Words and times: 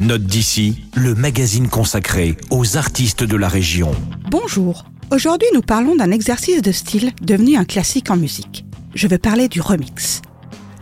Note 0.00 0.22
d'ici, 0.22 0.84
le 0.94 1.16
magazine 1.16 1.66
consacré 1.66 2.36
aux 2.50 2.76
artistes 2.76 3.24
de 3.24 3.36
la 3.36 3.48
région. 3.48 3.90
Bonjour. 4.30 4.84
Aujourd'hui, 5.10 5.48
nous 5.54 5.60
parlons 5.60 5.96
d'un 5.96 6.12
exercice 6.12 6.62
de 6.62 6.70
style 6.70 7.10
devenu 7.20 7.56
un 7.56 7.64
classique 7.64 8.08
en 8.08 8.16
musique. 8.16 8.64
Je 8.94 9.08
veux 9.08 9.18
parler 9.18 9.48
du 9.48 9.60
remix. 9.60 10.22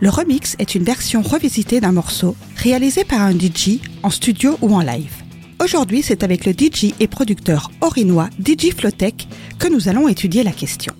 Le 0.01 0.09
remix 0.09 0.55
est 0.59 0.75
une 0.75 0.83
version 0.83 1.23
revisitée 1.23 1.79
d'un 1.79 1.93
morceau 1.93 2.35
réalisé 2.57 3.05
par 3.05 3.21
un 3.21 3.31
DJ 3.31 3.79
en 4.03 4.11
studio 4.11 4.55
ou 4.61 4.75
en 4.75 4.81
live. 4.81 5.15
Aujourd'hui, 5.63 6.03
c'est 6.03 6.21
avec 6.21 6.45
le 6.45 6.51
DJ 6.51 6.93
et 6.99 7.07
producteur 7.07 7.71
orinois 7.81 8.29
DJ 8.39 8.69
Flotech 8.69 9.27
que 9.57 9.67
nous 9.67 9.89
allons 9.89 10.07
étudier 10.07 10.43
la 10.43 10.51
question. 10.51 10.93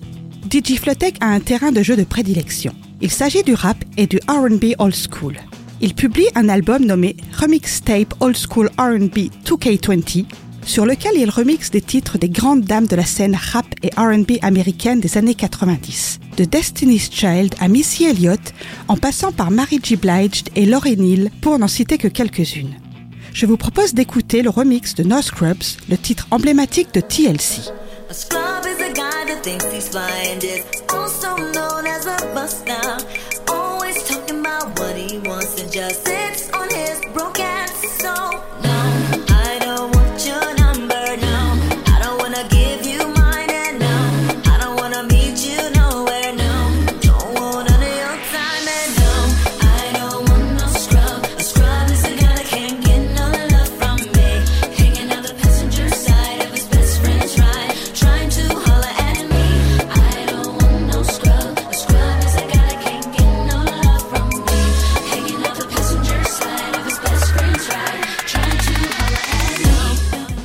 DJ 0.50 0.80
Flotech 0.80 1.18
a 1.20 1.26
un 1.26 1.38
terrain 1.38 1.70
de 1.70 1.84
jeu 1.84 1.94
de 1.94 2.02
prédilection. 2.02 2.74
Il 3.00 3.12
s'agit 3.12 3.44
du 3.44 3.54
rap 3.54 3.76
et 3.96 4.08
du 4.08 4.18
RB 4.28 4.74
old 4.80 4.96
school. 4.96 5.36
Il 5.80 5.94
publie 5.94 6.26
un 6.34 6.48
album 6.48 6.84
nommé 6.84 7.16
Remix 7.38 7.82
Tape 7.82 8.12
Old 8.18 8.36
School 8.36 8.68
RB 8.78 9.30
2K20, 9.46 10.26
sur 10.64 10.84
lequel 10.84 11.12
il 11.16 11.30
remixe 11.30 11.70
des 11.70 11.80
titres 11.80 12.18
des 12.18 12.28
grandes 12.28 12.62
dames 12.62 12.88
de 12.88 12.96
la 12.96 13.04
scène 13.04 13.36
rap 13.36 13.66
et 13.84 13.90
RB 13.96 14.38
américaine 14.42 14.98
des 14.98 15.16
années 15.16 15.36
90, 15.36 16.18
de 16.36 16.44
Destiny's 16.44 17.08
Child 17.12 17.54
à 17.60 17.68
Missy 17.68 18.04
Elliott, 18.04 18.40
en 18.88 18.96
passant 18.96 19.30
par 19.30 19.52
Mary 19.52 19.78
J. 19.80 19.94
Blige 19.94 20.42
et 20.56 20.66
Laurie 20.66 20.96
Neal, 20.96 21.30
pour 21.40 21.58
n'en 21.60 21.68
citer 21.68 21.96
que 21.96 22.08
quelques-unes. 22.08 22.74
Je 23.32 23.46
vous 23.46 23.56
propose 23.56 23.94
d'écouter 23.94 24.42
le 24.42 24.50
remix 24.50 24.96
de 24.96 25.04
No 25.04 25.22
Scrubs, 25.22 25.62
le 25.88 25.96
titre 25.96 26.26
emblématique 26.32 26.92
de 26.92 27.00
TLC. 27.00 27.70
Just 35.78 36.17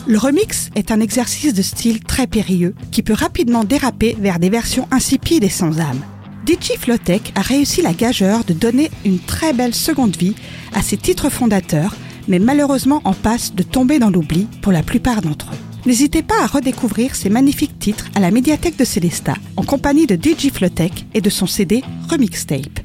Le 0.06 0.18
remix 0.18 0.70
est 0.76 0.92
un 0.92 1.00
exercice 1.00 1.54
de 1.54 1.62
style 1.62 2.04
très 2.04 2.28
périlleux 2.28 2.76
qui 2.92 3.04
peut 3.04 3.14
rapidement 3.14 3.64
déraper 3.64 4.18
vers 4.20 4.38
des 4.38 4.50
versions 4.50 4.86
insipides 4.92 5.46
et 5.46 5.50
sans 5.50 5.80
âme. 5.80 6.02
DJ 6.46 6.78
Flotech 6.78 7.32
a 7.36 7.42
réussi 7.42 7.82
la 7.82 7.94
gageure 7.94 8.44
de 8.44 8.52
donner 8.52 8.92
une 9.06 9.20
très 9.20 9.54
belle 9.54 9.74
seconde 9.74 10.18
vie 10.18 10.36
à 10.74 10.82
ses 10.82 10.98
titres 10.98 11.30
fondateurs, 11.30 11.96
mais 12.28 12.40
malheureusement 12.40 13.02
en 13.06 13.14
passe 13.14 13.56
de 13.56 13.64
tomber 13.64 13.98
dans 13.98 14.10
l'oubli 14.10 14.48
pour 14.62 14.74
la 14.74 14.84
plupart 14.84 15.22
d'entre 15.22 15.54
eux. 15.54 15.58
N'hésitez 15.86 16.22
pas 16.22 16.44
à 16.44 16.48
redécouvrir 16.48 17.16
ces 17.16 17.30
magnifiques 17.30 17.80
titres 17.80 18.10
à 18.14 18.20
la 18.20 18.32
médiathèque 18.32 18.78
de 18.78 18.86
Célesta 18.86 19.36
en 19.56 19.64
compagnie 19.64 20.08
de 20.08 20.16
DJ 20.16 20.52
Flotech 20.52 21.06
et 21.14 21.22
de 21.22 21.30
son 21.30 21.48
CD 21.48 21.82
Remix 22.10 22.46
Tape. 22.46 22.83